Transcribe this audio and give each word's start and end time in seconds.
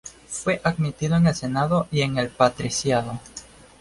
Fue 0.27 0.59
admitido 0.63 1.17
en 1.17 1.27
el 1.27 1.35
Senado 1.35 1.87
y 1.91 2.01
en 2.01 2.17
el 2.17 2.29
patriciado. 2.29 3.19